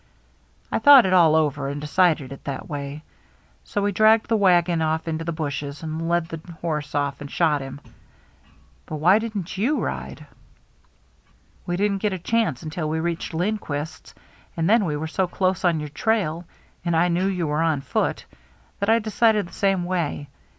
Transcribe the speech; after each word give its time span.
I 0.71 0.79
thought 0.79 1.05
it 1.05 1.13
all 1.13 1.35
over 1.35 1.67
and 1.69 1.79
de 1.79 1.85
(■i<lc<l 1.85 2.31
if 2.31 2.43
that 2.45 2.67
way. 2.67 3.03
So 3.63 3.83
we 3.83 3.91
dragged 3.91 4.29
the 4.29 4.35
wagon 4.35 4.79
oflf' 4.79 5.07
into 5.07 5.23
the 5.23 5.31
bushesi 5.31 5.83
and 5.83 6.09
led 6.09 6.27
the 6.29 6.41
horse 6.53 6.95
off 6.95 7.21
and 7.21 7.29
nhot 7.29 7.61
him. 7.61 7.79
But 8.87 8.95
why 8.95 9.19
didn't 9.19 9.55
you 9.59 9.79
ride?"" 9.79 10.25
Wc 11.67 11.77
didn't 11.77 11.99
get 11.99 12.13
a 12.13 12.17
chance 12.17 12.63
until 12.63 12.89
we 12.89 12.99
reached 12.99 13.35
Lindquist's. 13.35 14.15
And 14.57 14.67
then 14.67 14.85
we 14.85 14.97
were 14.97 15.05
so 15.05 15.27
close 15.27 15.63
on 15.63 15.73
HARBOR 15.79 15.83
LIGHTS 15.83 16.01
377 16.01 16.41
your 16.41 16.41
trail— 16.41 16.45
and 16.83 16.95
I 16.95 17.07
knew 17.07 17.31
you 17.31 17.45
were 17.45 17.61
on 17.61 17.81
foot— 17.81 18.25
that 18.79 18.89
I 18.89 18.97
decided 18.97 19.47
the 19.49 19.53
same 19.53 19.83
way. 19.85 20.29